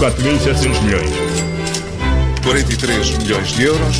[0.00, 1.10] 4.700 milhões.
[2.42, 3.98] 43 milhões de euros.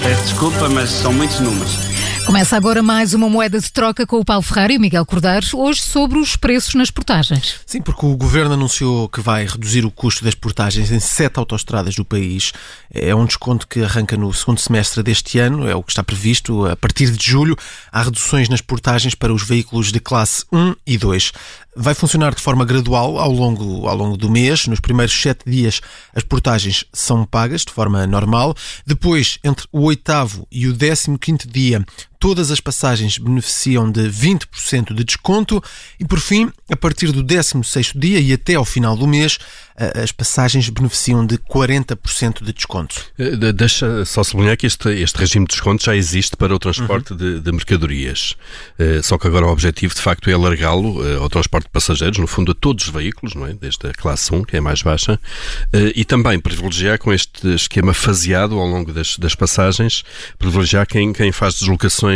[0.00, 1.93] Peço desculpa, mas são muitos números.
[2.26, 5.82] Começa agora mais uma moeda de troca com o Paulo Ferreira e Miguel Cordeiro, hoje
[5.82, 7.60] sobre os preços nas portagens.
[7.66, 11.94] Sim, porque o Governo anunciou que vai reduzir o custo das portagens em sete autoestradas
[11.94, 12.52] do país.
[12.90, 16.66] É um desconto que arranca no segundo semestre deste ano, é o que está previsto.
[16.66, 17.56] A partir de julho,
[17.92, 21.32] há reduções nas portagens para os veículos de classe 1 e 2.
[21.76, 24.66] Vai funcionar de forma gradual ao longo, ao longo do mês.
[24.66, 25.80] Nos primeiros sete dias,
[26.14, 28.54] as portagens são pagas de forma normal.
[28.86, 31.84] Depois, entre o oitavo e o décimo quinto dia,
[32.24, 35.62] todas as passagens beneficiam de 20% de desconto
[36.00, 39.38] e, por fim, a partir do 16º dia e até ao final do mês,
[39.76, 42.94] as passagens beneficiam de 40% de desconto.
[43.18, 47.12] Eh, deixa só sublinhar que este, este regime de desconto já existe para o transporte
[47.12, 47.18] uhum.
[47.18, 48.36] de, de, mercadorias.
[48.78, 52.18] Uh, só que agora o objetivo, de facto, é alargá-lo uh, ao transporte de passageiros,
[52.18, 53.52] no fundo, a todos os veículos, não é?
[53.52, 55.18] Desde a classe 1, que é a mais baixa,
[55.94, 60.04] e também privilegiar com este esquema faseado ao longo das, das passagens,
[60.38, 62.13] privilegiar quem, quem faz deslocações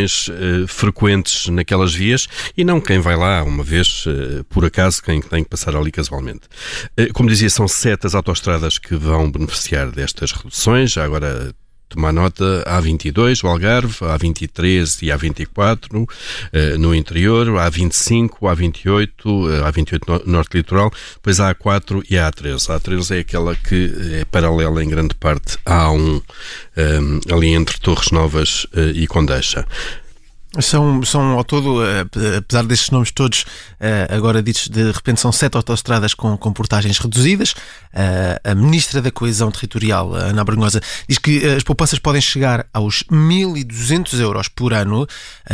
[0.67, 4.05] frequentes naquelas vias e não quem vai lá uma vez,
[4.49, 6.43] por acaso, quem tem que passar ali casualmente.
[7.15, 10.93] como dizia são sete as autoestradas que vão beneficiar destas reduções.
[10.93, 11.53] Já agora
[11.89, 16.09] tomar nota, A22, o Algarve, A23 e A24
[16.53, 19.11] eh, no interior, A25, A28,
[19.65, 22.75] A28 Norte Litoral, depois a A4 e a A13.
[22.75, 26.23] A A13 é aquela que é paralela em grande parte à A1,
[26.77, 26.99] eh,
[27.33, 29.67] ali entre Torres Novas eh, e Condeixa.
[30.61, 32.07] São, são ao todo, eh,
[32.39, 33.45] apesar destes nomes todos
[33.79, 37.55] eh, agora ditos, de repente são sete autoestradas com, com portagens reduzidas.
[37.93, 43.05] Eh, a Ministra da Coesão Territorial, Ana Brunhosa, diz que as poupanças podem chegar aos
[43.05, 45.07] 1.200 euros por ano.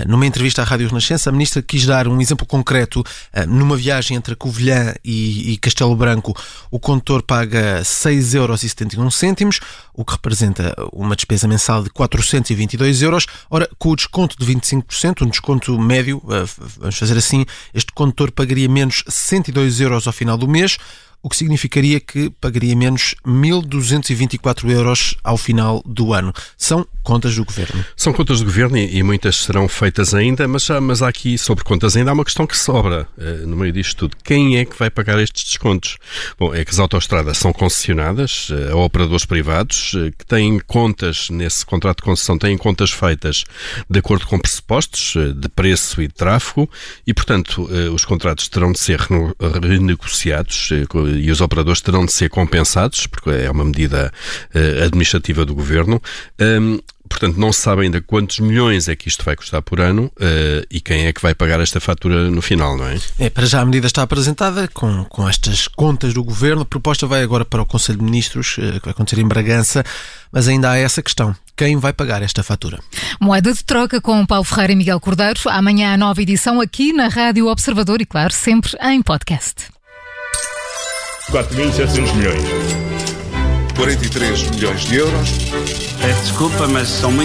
[0.07, 3.03] Numa entrevista à Rádio Renascença, a Ministra quis dar um exemplo concreto.
[3.49, 6.37] Numa viagem entre Covilhã e, e Castelo Branco,
[6.71, 9.61] o condutor paga 6,71 euros,
[9.93, 13.27] o que representa uma despesa mensal de 422 euros.
[13.51, 16.45] Ora, com o desconto de 25%, 5%, um desconto médio, eh,
[16.79, 20.79] vamos fazer assim, este condutor pagaria menos 102 euros ao final do mês,
[21.23, 26.33] o que significaria que pagaria menos 1.224 euros ao final do ano.
[26.57, 27.85] São contas do Governo.
[27.95, 31.97] São contas do Governo e, muitas serão feitas ainda, mas, mas há aqui, sobre contas
[31.97, 34.17] ainda, há uma questão que sobra uh, no meio disto tudo.
[34.25, 35.99] Quem é que vai pagar estes descontos?
[36.39, 41.29] Bom, é que as autoestradas são concessionadas uh, a operadores privados uh, que têm contas,
[41.29, 43.45] nesse contrato de concessão, têm contas feitas
[43.89, 46.69] de acordo com pressupostos de preço e de tráfego
[47.07, 48.99] e, portanto, os contratos terão de ser
[49.63, 50.71] renegociados
[51.21, 54.13] e os operadores terão de ser compensados, porque é uma medida
[54.83, 56.01] administrativa do governo.
[56.41, 56.79] Um,
[57.15, 60.67] portanto, não se sabe ainda quantos milhões é que isto vai custar por ano uh,
[60.69, 62.99] e quem é que vai pagar esta fatura no final, não é?
[63.21, 66.63] É, para já a medida está apresentada com, com estas contas do governo.
[66.63, 69.85] A proposta vai agora para o Conselho de Ministros, uh, que vai acontecer em Bragança,
[70.33, 71.37] mas ainda há essa questão.
[71.57, 72.81] Quem vai pagar esta fatura?
[73.21, 75.41] Moeda de troca com Paulo Ferreira e Miguel Cordeiro.
[75.47, 79.67] Amanhã a nova edição aqui na Rádio Observador e, claro, sempre em podcast.
[81.31, 82.84] 4.700 milhões.
[83.75, 85.31] 43 milhões de euros.
[86.01, 87.23] Peço desculpa, mas são muitos